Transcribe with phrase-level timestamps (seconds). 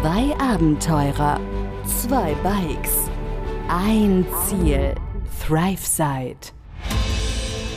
[0.00, 1.40] Zwei Abenteurer,
[1.84, 3.10] zwei Bikes,
[3.68, 4.94] ein Ziel.
[5.44, 6.52] ThriveSide.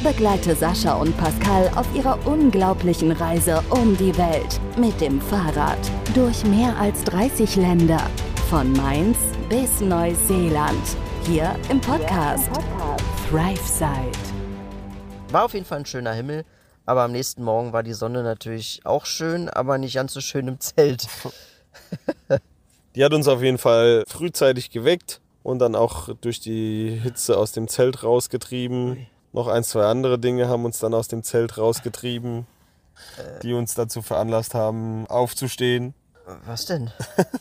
[0.03, 5.79] Begleite Sascha und Pascal auf ihrer unglaublichen Reise um die Welt mit dem Fahrrad
[6.13, 8.01] durch mehr als 30 Länder.
[8.51, 9.17] Von Mainz
[9.49, 10.95] bis Neuseeland.
[11.23, 12.51] Hier im Podcast,
[13.31, 14.11] ThriveSide.
[15.31, 16.45] War auf jeden Fall ein schöner Himmel,
[16.85, 20.47] aber am nächsten Morgen war die Sonne natürlich auch schön, aber nicht ganz so schön
[20.47, 21.07] im Zelt.
[22.95, 27.51] Die hat uns auf jeden Fall frühzeitig geweckt und dann auch durch die Hitze aus
[27.53, 29.07] dem Zelt rausgetrieben.
[29.33, 32.45] Noch ein, zwei andere Dinge haben uns dann aus dem Zelt rausgetrieben,
[33.43, 35.93] die uns dazu veranlasst haben, aufzustehen,
[36.45, 36.91] Was denn?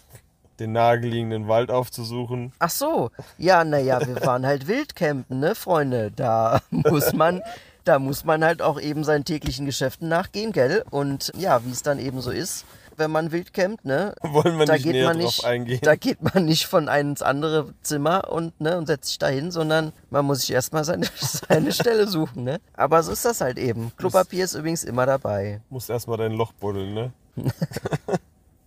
[0.61, 2.53] den nahegelegenen Wald aufzusuchen.
[2.59, 6.13] Ach so, ja, naja, wir waren halt Wildcampen, ne, Freunde.
[6.15, 7.43] Da muss man,
[7.85, 10.85] da muss man halt auch eben seinen täglichen Geschäften nachgehen, gell?
[10.91, 12.67] Und ja, wie es dann eben so ist,
[13.01, 14.15] wenn man wildcampt, ne?
[14.23, 15.81] Wollen wir da nicht geht näher man drauf nicht, eingehen.
[15.83, 19.51] da geht man nicht von einem ins andere Zimmer und ne und setzt sich dahin,
[19.51, 21.07] sondern man muss sich erstmal seine,
[21.49, 22.61] seine Stelle suchen, ne?
[22.75, 23.91] Aber so ist das halt eben.
[23.97, 25.61] Klopapier ist übrigens immer dabei.
[25.69, 27.13] Musst erstmal dein Loch buddeln, ne?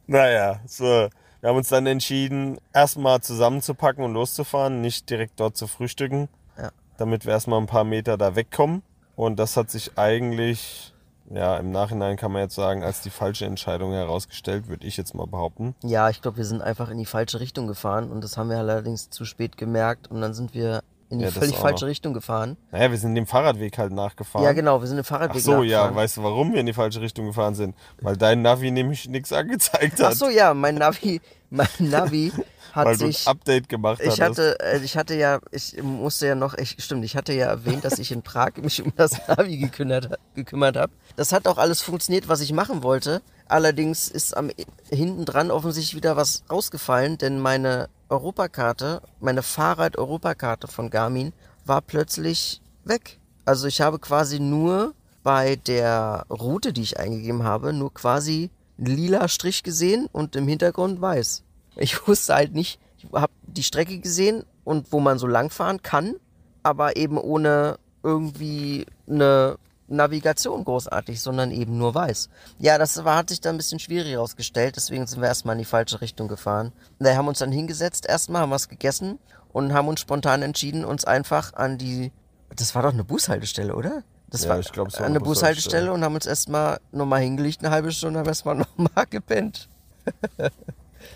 [0.07, 1.09] naja, so.
[1.41, 6.71] Wir haben uns dann entschieden, erstmal zusammenzupacken und loszufahren, nicht direkt dort zu frühstücken, Ja.
[6.97, 8.81] damit wir erstmal ein paar Meter da wegkommen.
[9.17, 10.92] Und das hat sich eigentlich,
[11.33, 15.15] ja, im Nachhinein kann man jetzt sagen, als die falsche Entscheidung herausgestellt, würde ich jetzt
[15.15, 15.75] mal behaupten.
[15.83, 18.57] Ja, ich glaube, wir sind einfach in die falsche Richtung gefahren und das haben wir
[18.57, 21.89] allerdings zu spät gemerkt und dann sind wir in die Ja, völlig falsche noch.
[21.91, 22.57] Richtung gefahren.
[22.71, 24.45] Naja, wir sind dem Fahrradweg halt nachgefahren.
[24.45, 25.95] Ja, genau, wir sind Ach Fahrradweg so, ja, nachgefahren.
[25.95, 27.75] weißt du, warum wir in die falsche Richtung gefahren sind?
[28.01, 30.15] Weil dein Navi nämlich nichts angezeigt Ach hat.
[30.15, 32.31] so, ja, mein Navi, mein Navi
[32.73, 33.27] hat weil du ein sich.
[33.27, 34.39] Update gemacht Ich hattest.
[34.39, 37.85] hatte, äh, ich hatte ja, ich musste ja noch, ich, stimmt, ich hatte ja erwähnt,
[37.85, 40.91] dass ich in Prag mich um das Navi gekümmert, gekümmert habe.
[41.15, 43.21] Das hat auch alles funktioniert, was ich machen wollte.
[43.47, 44.49] Allerdings ist am
[44.89, 51.33] hinten dran offensichtlich wieder was rausgefallen, denn meine Europakarte, meine Fahrrad-Europakarte von Garmin
[51.65, 53.19] war plötzlich weg.
[53.45, 54.93] Also ich habe quasi nur
[55.23, 60.47] bei der Route, die ich eingegeben habe, nur quasi einen lila Strich gesehen und im
[60.47, 61.43] Hintergrund weiß.
[61.75, 66.15] Ich wusste halt nicht, ich habe die Strecke gesehen und wo man so langfahren kann,
[66.63, 69.57] aber eben ohne irgendwie eine
[69.87, 72.29] Navigation großartig, sondern eben nur weiß.
[72.57, 75.59] Ja, das war, hat sich dann ein bisschen schwierig herausgestellt, deswegen sind wir erstmal in
[75.59, 76.71] die falsche Richtung gefahren.
[76.99, 79.19] Wir haben uns dann hingesetzt, erstmal haben was gegessen
[79.51, 82.11] und haben uns spontan entschieden, uns einfach an die,
[82.55, 84.03] das war doch eine Bushaltestelle, oder?
[84.29, 86.79] Das Ja, war ich glaub, es war an eine eine Bushaltestelle und haben uns erstmal
[86.91, 89.69] nochmal hingelegt, eine halbe Stunde, haben erstmal nochmal gepennt.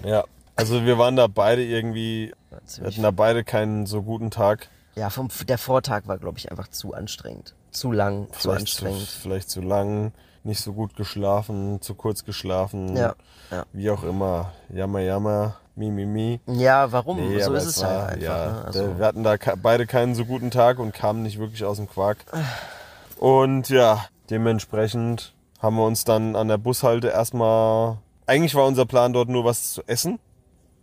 [0.03, 0.23] Ja,
[0.57, 2.33] also wir waren da beide irgendwie,
[2.77, 4.69] wir hatten da beide keinen so guten Tag.
[4.95, 7.53] Ja, vom, der Vortag war, glaube ich, einfach zu anstrengend.
[7.71, 9.07] Zu lang, zu Vielleicht zu, anstrengend.
[9.21, 10.11] vielleicht zu lang,
[10.43, 12.95] nicht so gut geschlafen, zu kurz geschlafen.
[12.95, 13.13] Ja,
[13.51, 13.65] ja.
[13.73, 14.53] Wie auch immer.
[14.73, 16.39] Jammer, jammer, mi, mi, mi.
[16.47, 17.17] Ja, warum?
[17.17, 18.23] Nee, so ist es war, halt einfach.
[18.23, 18.65] Ja, ne?
[18.65, 21.87] also, wir hatten da beide keinen so guten Tag und kamen nicht wirklich aus dem
[21.87, 22.17] Quark.
[23.19, 27.97] Und ja, dementsprechend haben wir uns dann an der Bushalte erstmal.
[28.25, 30.19] Eigentlich war unser Plan dort nur was zu essen.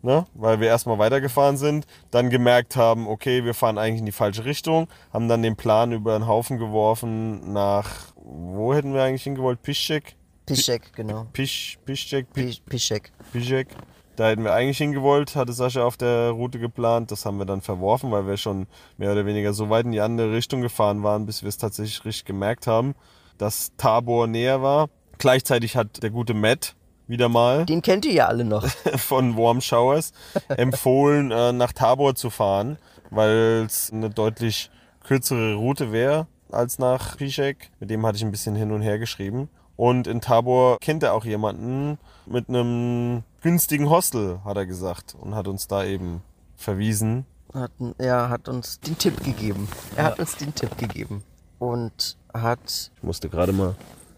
[0.05, 0.27] Ne?
[0.35, 4.45] Weil wir erstmal weitergefahren sind, dann gemerkt haben, okay, wir fahren eigentlich in die falsche
[4.45, 9.63] Richtung, haben dann den Plan über den Haufen geworfen nach, wo hätten wir eigentlich hingewollt?
[9.63, 10.15] Piszczek?
[10.45, 11.27] Piszek, genau.
[11.33, 13.13] Pisz, Piszczek, Pi- Pi- Piszek.
[13.33, 13.69] Piszczek.
[14.17, 17.11] Da hätten wir eigentlich hingewollt, hatte Sascha auf der Route geplant.
[17.11, 18.67] Das haben wir dann verworfen, weil wir schon
[18.99, 22.05] mehr oder weniger so weit in die andere Richtung gefahren waren, bis wir es tatsächlich
[22.05, 22.95] richtig gemerkt haben,
[23.39, 24.91] dass Tabor näher war.
[25.17, 26.77] Gleichzeitig hat der gute Matt
[27.07, 28.67] wieder mal Den kennt ihr ja alle noch.
[28.97, 30.13] von Warm Showers
[30.49, 32.79] empfohlen, äh, nach Tabor zu fahren,
[33.11, 34.71] weil es eine deutlich
[35.03, 37.71] kürzere Route wäre als nach Piszek.
[37.81, 39.49] Mit dem hatte ich ein bisschen hin und her geschrieben.
[39.77, 45.17] Und in Tabor kennt er auch jemanden mit einem günstigen Hostel, hat er gesagt.
[45.21, 46.23] Und hat uns da eben
[46.57, 47.27] verwiesen.
[47.53, 49.69] Hat, er hat uns den Tipp gegeben.
[49.97, 51.25] Er hat uns den Tipp gegeben.
[51.59, 52.93] Und hat.
[52.97, 53.75] Ich musste gerade mal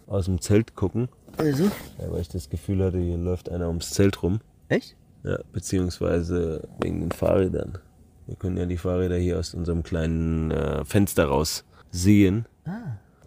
[0.07, 1.65] aus dem Zelt gucken, Also?
[1.65, 4.41] ja, weil ich das Gefühl hatte, hier läuft einer ums Zelt rum.
[4.69, 4.97] Echt?
[5.23, 7.79] Ja, beziehungsweise wegen den Fahrrädern.
[8.27, 12.47] Wir können ja die Fahrräder hier aus unserem kleinen äh, Fenster raus sehen.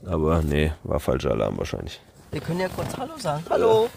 [0.05, 2.01] Aber nee, war falscher Alarm wahrscheinlich.
[2.31, 3.43] Wir können ja kurz Hallo sagen.
[3.49, 3.89] Hallo.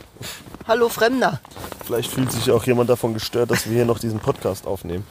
[0.67, 1.41] Hallo, Fremder.
[1.85, 5.05] Vielleicht fühlt sich auch jemand davon gestört, dass wir hier noch diesen Podcast aufnehmen.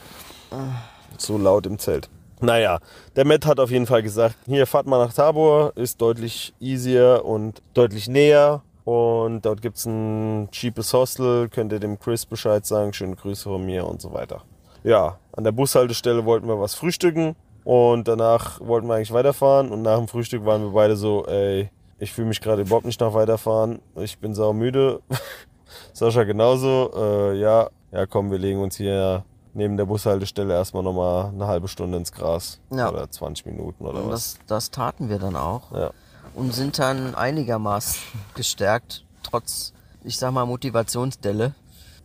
[1.18, 2.08] So laut im Zelt.
[2.40, 2.80] Naja,
[3.14, 7.22] der Matt hat auf jeden Fall gesagt, hier fahrt mal nach Tabor, ist deutlich easier
[7.24, 8.62] und deutlich näher.
[8.84, 13.44] Und dort gibt es ein cheapes Hostel, könnt ihr dem Chris Bescheid sagen, schöne Grüße
[13.44, 14.42] von mir und so weiter.
[14.82, 19.82] Ja, an der Bushaltestelle wollten wir was frühstücken und danach wollten wir eigentlich weiterfahren und
[19.82, 21.70] nach dem Frühstück waren wir beide so, ey,
[22.00, 25.00] ich fühle mich gerade überhaupt nicht nach weiterfahren, ich bin saumüde.
[25.92, 26.90] Sascha genauso.
[26.96, 29.24] Äh, ja, ja, komm, wir legen uns hier
[29.54, 32.60] neben der Bushaltestelle erstmal nochmal eine halbe Stunde ins Gras.
[32.70, 32.90] Ja.
[32.90, 34.34] Oder 20 Minuten oder Und was.
[34.34, 35.70] das, das taten wir dann auch.
[35.72, 35.90] Ja.
[36.34, 38.00] Und sind dann einigermaßen
[38.34, 39.72] gestärkt, trotz,
[40.02, 41.54] ich sag mal, Motivationsdelle,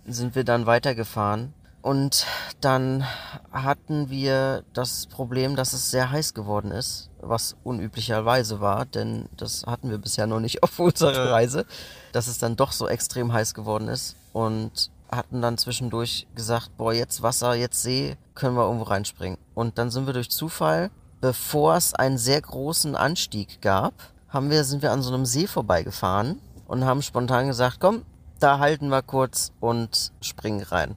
[0.06, 1.54] sind wir dann weitergefahren.
[1.82, 2.26] Und
[2.60, 3.06] dann
[3.52, 9.66] hatten wir das Problem, dass es sehr heiß geworden ist, was unüblicherweise war, denn das
[9.66, 11.66] hatten wir bisher noch nicht auf unserer Reise,
[12.12, 14.16] dass es dann doch so extrem heiß geworden ist.
[14.34, 19.38] Und hatten dann zwischendurch gesagt, boah, jetzt Wasser, jetzt See, können wir irgendwo reinspringen.
[19.54, 20.92] Und dann sind wir durch Zufall,
[21.22, 23.94] bevor es einen sehr großen Anstieg gab,
[24.30, 28.04] haben wir, sind wir an so einem See vorbeigefahren und haben spontan gesagt, komm,
[28.40, 30.96] da halten wir kurz und springen rein.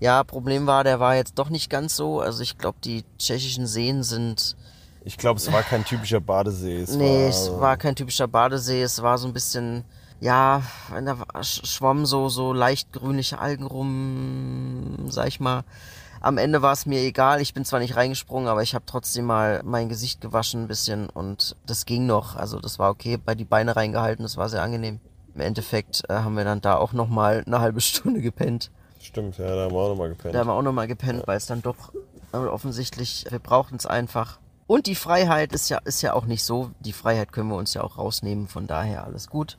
[0.00, 2.20] Ja, Problem war, der war jetzt doch nicht ganz so.
[2.20, 4.56] Also ich glaube, die tschechischen Seen sind
[5.04, 6.80] Ich glaube, es war kein typischer Badesee.
[6.80, 8.82] Es nee, war, es war kein typischer Badesee.
[8.82, 9.84] Es war so ein bisschen,
[10.20, 15.62] ja, da sch- schwammen so, so leicht grünliche Algen rum, sag ich mal.
[16.24, 17.42] Am Ende war es mir egal.
[17.42, 21.10] Ich bin zwar nicht reingesprungen, aber ich habe trotzdem mal mein Gesicht gewaschen ein bisschen
[21.10, 22.34] und das ging noch.
[22.34, 23.18] Also das war okay.
[23.18, 25.00] Bei die Beine reingehalten, das war sehr angenehm.
[25.34, 28.70] Im Endeffekt äh, haben wir dann da auch noch mal eine halbe Stunde gepennt.
[29.02, 30.34] Stimmt, ja, da haben wir auch nochmal gepennt.
[30.34, 31.92] Da haben wir auch nochmal gepennt, weil es dann doch
[32.32, 34.38] äh, offensichtlich, wir brauchten es einfach.
[34.66, 36.70] Und die Freiheit ist ja, ist ja auch nicht so.
[36.80, 39.58] Die Freiheit können wir uns ja auch rausnehmen, von daher alles gut.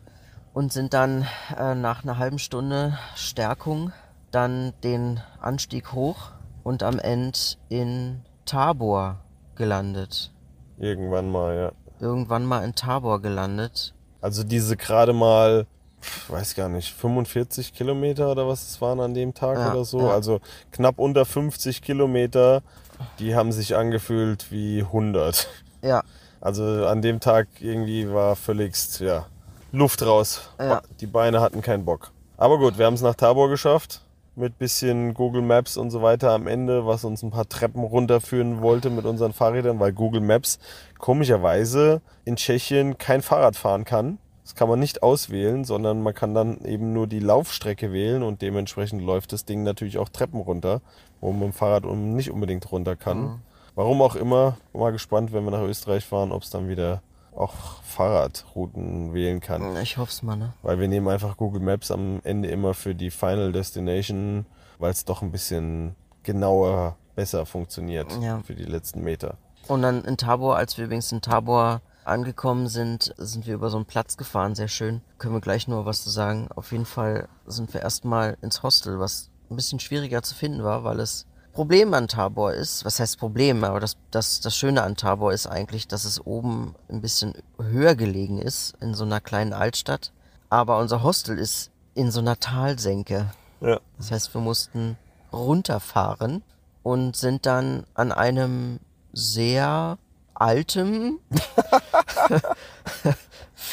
[0.52, 1.28] Und sind dann
[1.60, 3.92] äh, nach einer halben Stunde Stärkung
[4.32, 6.32] dann den Anstieg hoch
[6.66, 7.38] und am Ende
[7.70, 9.20] in Tabor
[9.56, 10.34] gelandet.
[10.78, 11.72] Irgendwann mal, ja.
[12.06, 13.94] Irgendwann mal in Tabor gelandet.
[14.20, 15.68] Also diese gerade mal,
[16.28, 20.00] weiß gar nicht, 45 Kilometer oder was es waren an dem Tag Ja, oder so.
[20.00, 20.10] ja.
[20.10, 20.42] Also
[20.72, 22.62] knapp unter 50 Kilometer,
[23.20, 25.48] die haben sich angefühlt wie 100.
[25.84, 26.02] Ja,
[26.42, 29.28] Also an dem Tag irgendwie war völligst, ja,
[29.72, 30.50] Luft raus.
[30.60, 30.82] Ja.
[31.00, 32.12] Die Beine hatten keinen Bock.
[32.38, 34.02] Aber gut, wir haben es nach Tabor geschafft.
[34.38, 38.62] Mit bisschen Google Maps und so weiter am Ende, was uns ein paar Treppen runterführen
[38.62, 40.60] wollte mit unseren Fahrrädern, weil Google Maps
[40.98, 44.18] komischerweise in Tschechien kein Fahrrad fahren kann.
[44.44, 48.42] Das kann man nicht auswählen, sondern man kann dann eben nur die Laufstrecke wählen und
[48.42, 50.82] dementsprechend läuft das Ding natürlich auch Treppen runter,
[51.22, 53.42] wo man mit dem Fahrrad nicht unbedingt runter kann.
[53.74, 57.02] Warum auch immer, mal gespannt, wenn wir nach Österreich fahren, ob es dann wieder
[57.36, 57.54] auch
[57.84, 59.76] Fahrradrouten wählen kann.
[59.78, 60.54] ich hoff's mal, ne?
[60.62, 64.46] Weil wir nehmen einfach Google Maps am Ende immer für die Final Destination,
[64.80, 68.40] weil es doch ein bisschen genauer, besser funktioniert Ja.
[68.44, 69.38] für die letzten Meter.
[69.68, 73.78] Und dann in Tabor, als wir übrigens in Tabor angekommen sind, sind wir über so
[73.78, 75.02] einen Platz gefahren, sehr schön.
[75.18, 76.50] Können wir gleich nur was zu sagen.
[76.56, 80.84] Auf jeden Fall sind wir erstmal ins Hostel, was ein bisschen schwieriger zu finden war,
[80.84, 82.84] weil es Problem an Tabor ist.
[82.84, 83.64] Was heißt Problem?
[83.64, 87.96] Aber das, das, das Schöne an Tabor ist eigentlich, dass es oben ein bisschen höher
[87.96, 90.12] gelegen ist, in so einer kleinen Altstadt.
[90.50, 93.32] Aber unser Hostel ist in so einer Talsenke.
[93.62, 93.80] Ja.
[93.98, 94.98] Das heißt, wir mussten
[95.32, 96.44] runterfahren
[96.84, 98.82] und sind dann an einem
[99.14, 99.98] sehr
[100.34, 101.20] altem,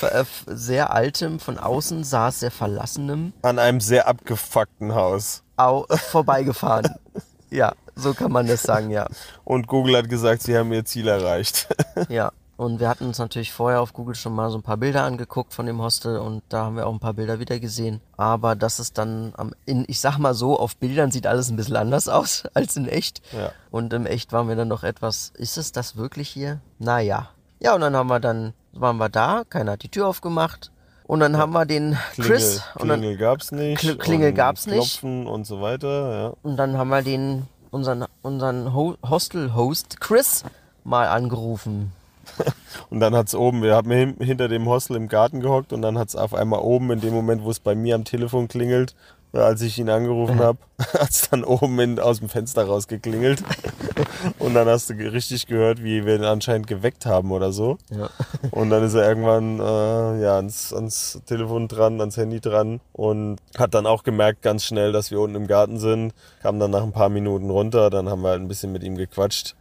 [0.03, 5.43] äh, sehr altem, von außen es sehr verlassenem, An einem sehr abgefuckten Haus.
[5.57, 6.95] au vorbeigefahren.
[7.53, 9.07] ja, so kann man das sagen, ja.
[9.45, 11.69] Und Google hat gesagt, sie haben ihr Ziel erreicht.
[12.09, 12.33] Ja.
[12.57, 15.53] Und wir hatten uns natürlich vorher auf Google schon mal so ein paar Bilder angeguckt
[15.53, 18.01] von dem Hostel und da haben wir auch ein paar Bilder wieder gesehen.
[18.17, 21.57] Aber das ist dann am, in, ich sag mal so, auf Bildern sieht alles ein
[21.57, 23.21] bisschen anders aus als in echt.
[23.33, 23.53] Ja.
[23.71, 26.61] Und im Echt waren wir dann noch etwas, ist es das wirklich hier?
[26.79, 27.31] Naja.
[27.59, 30.72] Ja, und dann haben wir dann, waren wir da, keiner hat die Tür aufgemacht.
[31.13, 33.83] Und dann haben wir den Klingel, Chris und dann, Klingel gab's nicht.
[33.83, 34.77] Kl- Klingel und gab's nicht.
[34.77, 36.33] Klopfen und so weiter, ja.
[36.43, 40.43] und dann haben wir den, unseren, unseren Ho Hostel-Host Chris
[40.85, 41.93] mal angerufen.
[42.89, 45.99] Und dann hat's oben, wir haben hin, hinter dem Hostel im Garten gehockt und dann
[45.99, 48.95] hat's auf einmal oben, in dem Moment, wo es bei mir am Telefon klingelt,
[49.41, 53.43] als ich ihn angerufen habe, hat's dann oben in, aus dem Fenster rausgeklingelt.
[54.39, 57.79] und dann hast du richtig gehört, wie wir ihn anscheinend geweckt haben oder so.
[57.91, 58.11] Ja.
[58.51, 63.39] Und dann ist er irgendwann äh, ja, ans, ans Telefon dran, ans Handy dran und
[63.57, 66.13] hat dann auch gemerkt ganz schnell, dass wir unten im Garten sind.
[66.43, 68.97] Kam dann nach ein paar Minuten runter, dann haben wir halt ein bisschen mit ihm
[68.97, 69.55] gequatscht.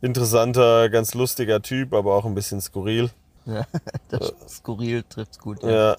[0.00, 3.10] Interessanter, ganz lustiger Typ, aber auch ein bisschen skurril.
[3.46, 3.66] Ja,
[4.08, 5.62] das skurril trifft's gut.
[5.62, 5.68] Ja.
[5.92, 5.98] Er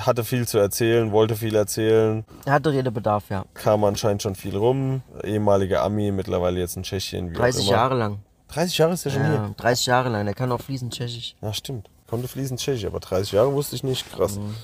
[0.00, 3.44] hatte viel zu erzählen, wollte viel erzählen, Er hatte Redebedarf, ja.
[3.54, 5.02] kam anscheinend schon viel rum.
[5.24, 7.30] Ehemaliger Ami, mittlerweile jetzt in Tschechien.
[7.32, 7.76] Wie auch 30 immer.
[7.76, 8.18] Jahre lang.
[8.48, 9.34] 30 Jahre ist er schon hier.
[9.34, 10.24] Ja, 30 Jahre lang.
[10.24, 11.34] Der kann auch fließend Tschechisch.
[11.42, 11.90] Ja, stimmt.
[12.08, 14.10] Konnte fließend Tschechisch, aber 30 Jahre wusste ich nicht.
[14.12, 14.36] Krass.
[14.38, 14.54] Mhm.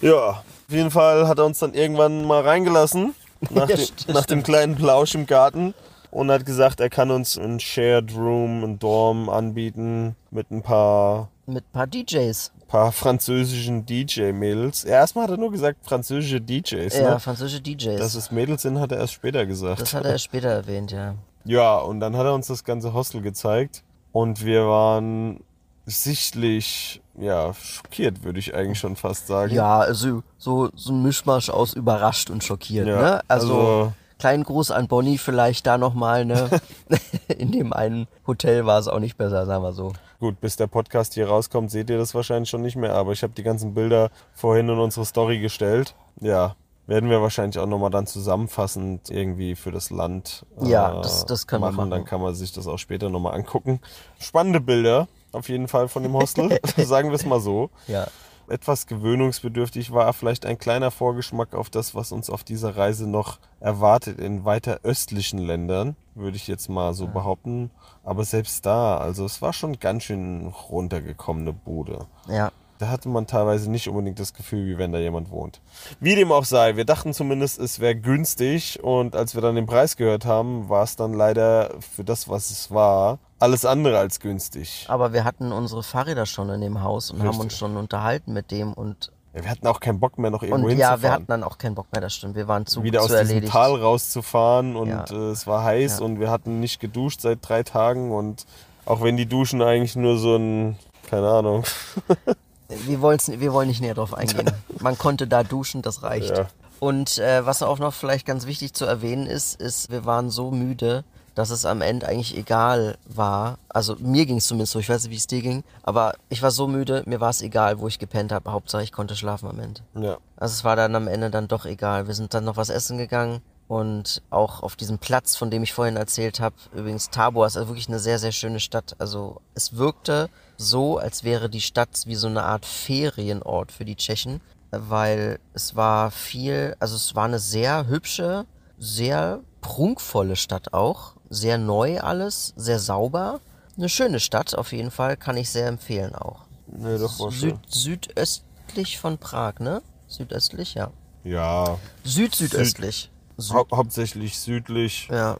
[0.00, 3.14] Ja, auf jeden Fall hat er uns dann irgendwann mal reingelassen.
[3.50, 5.74] Nach, Ja, dem, nach dem kleinen Plausch im Garten.
[6.14, 11.28] Und hat gesagt, er kann uns ein Shared Room, ein Dorm anbieten mit ein paar
[11.46, 12.52] Mit ein paar DJs.
[12.60, 14.84] Ein paar französischen DJ-Mädels.
[14.84, 16.96] Ja, erstmal hat er nur gesagt französische DJs.
[16.96, 17.20] Ja, Ne?
[17.20, 17.98] französische DJs.
[17.98, 19.80] Dass es Mädels sind, hat er erst später gesagt.
[19.80, 21.14] das hat er erst später erwähnt, ja.
[21.44, 25.40] Ja, und dann hat er uns das ganze Hostel gezeigt und wir waren
[25.84, 29.52] sichtlich, ja, schockiert, würde ich eigentlich schon fast sagen.
[29.52, 33.20] Ja, also so, so ein Mischmasch aus überrascht und schockiert, Ja, ne?
[33.28, 33.92] Also, also-
[34.24, 36.48] kleinen Gruß an Bonnie vielleicht da nochmal, ne?
[37.28, 39.92] In dem einen Hotel war es auch nicht besser, sagen wir so.
[40.18, 43.22] Gut, bis der Podcast hier rauskommt, seht ihr das wahrscheinlich schon nicht mehr, aber ich
[43.22, 45.94] habe die ganzen Bilder vorhin in unsere Story gestellt.
[46.22, 51.26] Ja, werden wir wahrscheinlich auch nochmal dann zusammenfassend irgendwie für das Land äh, Ja, das-
[51.26, 51.90] das können wir machen.
[51.90, 53.78] Dann kann man sich das auch später nochmal angucken.
[54.18, 57.68] Spannende Bilder auf jeden Fall von dem Hostel, sagen wir es mal so.
[57.88, 58.06] Ja.
[58.48, 63.38] Etwas gewöhnungsbedürftig war, vielleicht ein kleiner Vorgeschmack auf das, was uns auf dieser Reise noch
[63.60, 67.70] erwartet in weiter östlichen Ländern, würde ich jetzt mal so behaupten.
[68.02, 72.06] Aber selbst da, also es war schon ganz schön runtergekommene Bude.
[72.28, 72.52] Ja.
[72.78, 75.60] Da hatte man teilweise nicht unbedingt das Gefühl, wie wenn da jemand wohnt.
[76.00, 79.66] Wie dem auch sei, wir dachten zumindest, es wäre günstig und als wir dann den
[79.66, 84.18] Preis gehört haben, war es dann leider für das, was es war, alles andere als
[84.18, 84.86] günstig.
[84.88, 87.44] Aber wir hatten unsere Fahrräder schon in dem Haus und haben Richtig.
[87.44, 90.64] uns schon unterhalten mit dem und, Ja, wir hatten auch keinen Bock mehr, noch irgendwo
[90.64, 90.98] und hinzufahren.
[90.98, 92.34] ja, wir hatten dann auch keinen Bock mehr, das stimmt.
[92.34, 93.52] Wir waren zu, wieder aus zu diesem erledigt.
[93.52, 95.04] Tal rauszufahren und Ja.
[95.10, 96.04] äh, es war heiß Ja.
[96.04, 98.46] und wir hatten nicht geduscht seit drei Tagen und
[98.84, 100.76] auch wenn die Duschen eigentlich nur so ein,
[101.08, 101.64] keine Ahnung,
[102.68, 104.50] Wir, wollen's, wir wollen nicht näher drauf eingehen.
[104.80, 106.36] Man konnte da duschen, das reicht.
[106.36, 106.46] Ja.
[106.80, 110.50] Und äh, was auch noch vielleicht ganz wichtig zu erwähnen ist, ist, wir waren so
[110.50, 111.04] müde,
[111.34, 113.58] dass es am Ende eigentlich egal war.
[113.68, 116.42] Also mir ging es zumindest so, ich weiß nicht, wie es dir ging, aber ich
[116.42, 118.52] war so müde, mir war es egal, wo ich gepennt habe.
[118.52, 119.80] Hauptsache ich konnte schlafen am Ende.
[119.94, 122.06] ja, Also es war dann am Ende dann doch egal.
[122.06, 125.72] Wir sind dann noch was essen gegangen und auch auf diesem Platz, von dem ich
[125.72, 128.94] vorhin erzählt habe, übrigens Tabor ist also wirklich eine sehr, sehr schöne Stadt.
[128.98, 133.96] Also es wirkte so, als wäre die Stadt wie so eine Art Ferienort für die
[133.96, 138.46] Tschechen, weil es war viel, also es war eine sehr hübsche,
[138.78, 143.40] sehr prunkvolle Stadt auch, sehr neu alles, sehr sauber.
[143.76, 146.42] Eine schöne Stadt auf jeden Fall, kann ich sehr empfehlen auch.
[146.66, 149.82] nee, doch war Süd, südöstlich von Prag, ne?
[150.06, 150.90] Südöstlich, ja.
[151.24, 153.10] Ja, Süd-südöstlich.
[153.36, 153.56] Süd.
[153.56, 155.38] hau hauptsächlich südlich, Ja,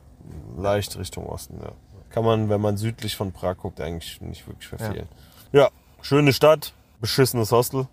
[0.57, 1.73] leicht Richtung Osten, ja.
[2.15, 5.09] Kann man, wenn man südlich von Prag guckt, eigentlich nicht wirklich verfehlen.
[5.51, 7.89] Ja, schöne Stadt, beschissenes Hostel,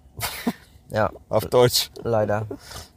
[0.91, 1.89] ja, auf Deutsch.
[2.03, 2.45] leider.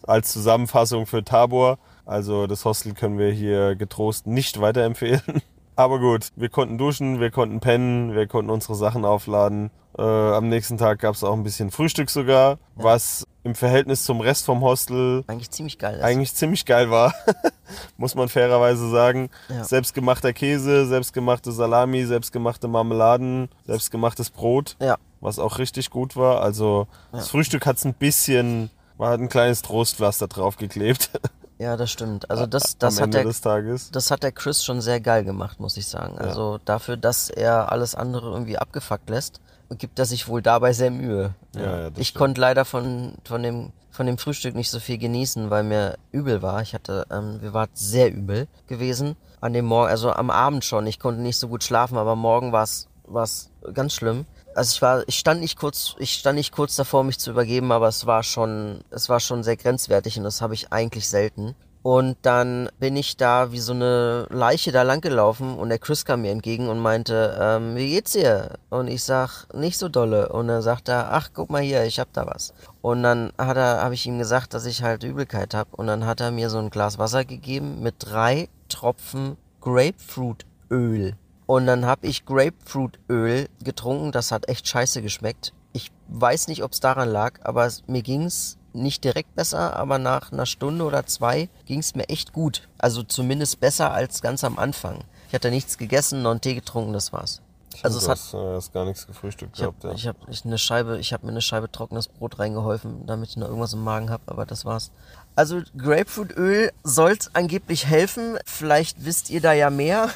[0.02, 1.78] als Zusammenfassung für Tabor.
[2.04, 5.22] Also das Hostel können wir hier getrost nicht weiterempfehlen.
[5.76, 9.70] Aber gut, wir konnten duschen, wir konnten pennen, wir konnten unsere Sachen aufladen.
[9.96, 14.20] Äh, am nächsten Tag gab es auch ein bisschen Frühstück sogar, was im Verhältnis zum
[14.20, 15.96] Rest vom Hostel Eigentlich ziemlich geil.
[15.96, 16.02] Ist.
[16.02, 17.14] eigentlich ziemlich geil war,
[17.96, 19.30] muss man fairerweise sagen.
[19.48, 19.62] Ja.
[19.62, 26.40] Selbstgemachter Käse, selbstgemachte Salami, selbstgemachte Marmeladen, selbstgemachtes Brot Ja, was auch richtig gut war.
[26.40, 31.10] Also das Frühstück hat's ein bisschen, war ein kleines Trostpflaster draufgeklebt
[31.58, 32.30] ja, das stimmt.
[32.30, 33.90] Also das, das hat der, des Tages.
[33.90, 36.18] das hat der Chris schon sehr geil gemacht, muss ich sagen.
[36.18, 40.90] Also dafür, dass er alles andere irgendwie abgefuckt lässt, gibt er sich wohl dabei sehr
[40.90, 41.34] Mühe.
[41.54, 42.18] Ja, ja, ich stimmt.
[42.18, 46.42] konnte leider von, von, dem, von dem Frühstück nicht so viel genießen, weil mir übel
[46.42, 46.60] war.
[46.62, 49.16] Ich hatte, ähm, wir waren sehr übel gewesen.
[49.40, 50.86] An dem Morgen, also am Abend schon.
[50.86, 54.26] Ich konnte nicht so gut schlafen, aber morgen war es ganz schlimm.
[54.54, 57.72] Also ich war, ich stand nicht kurz, ich stand nicht kurz davor, mich zu übergeben,
[57.72, 61.54] aber es war schon, es war schon sehr grenzwertig und das habe ich eigentlich selten.
[61.84, 66.06] Und dann bin ich da wie so eine Leiche da lang gelaufen und der Chris
[66.06, 68.54] kam mir entgegen und meinte, ähm, wie geht's dir?
[68.70, 70.30] Und ich sag, nicht so dolle.
[70.30, 72.54] Und dann sagt er, ach, guck mal hier, ich hab da was.
[72.80, 75.74] Und dann hat er, habe ich ihm gesagt, dass ich halt Übelkeit hab.
[75.74, 81.16] Und dann hat er mir so ein Glas Wasser gegeben mit drei Tropfen Grapefruitöl.
[81.46, 84.12] Und dann habe ich Grapefruitöl getrunken.
[84.12, 85.52] Das hat echt scheiße geschmeckt.
[85.72, 90.32] Ich weiß nicht, ob es daran lag, aber mir ging's nicht direkt besser, aber nach
[90.32, 92.68] einer Stunde oder zwei ging's mir echt gut.
[92.78, 95.04] Also zumindest besser als ganz am Anfang.
[95.28, 97.40] Ich hatte nichts gegessen, noch einen Tee getrunken, das war's.
[97.82, 99.92] Also es hat, äh, hast gar nichts gefrühstückt ich habe gehabt, ja.
[99.92, 103.36] ich hab ich eine Scheibe, ich habe mir eine Scheibe trockenes Brot reingeholfen, damit ich
[103.36, 104.90] noch irgendwas im Magen habe, aber das war's.
[105.36, 108.38] Also Grapefruitöl soll's angeblich helfen.
[108.46, 110.10] Vielleicht wisst ihr da ja mehr,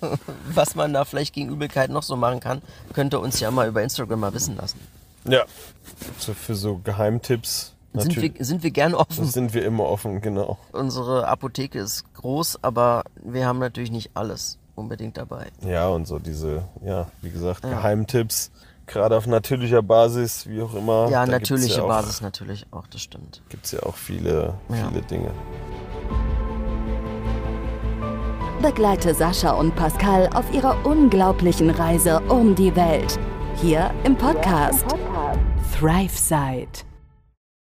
[0.54, 2.62] was man da vielleicht gegen Übelkeit noch so machen kann.
[2.94, 4.80] Könnt ihr uns ja mal über Instagram mal wissen lassen.
[5.24, 5.44] ja.
[6.18, 9.26] Für so Geheimtipps Sind wir, sind wir gern offen.
[9.26, 10.58] sind wir immer offen, genau.
[10.72, 15.46] Unsere Apotheke ist groß, aber wir haben natürlich nicht alles unbedingt dabei.
[15.66, 18.50] Ja, und so diese, ja, wie gesagt, Geheimtipps,
[18.86, 21.08] gerade auf natürlicher Basis, wie auch immer.
[21.08, 23.42] Ja, Da natürliche ja auch, Basis natürlich auch, das stimmt.
[23.48, 24.88] Gibt's ja auch viele, Ja.
[24.88, 25.30] viele Dinge.
[28.62, 33.18] Begleite Sascha und Pascal auf ihrer unglaublichen Reise um die Welt.
[33.56, 34.84] Hier im Podcast
[35.78, 36.68] ThriveSide.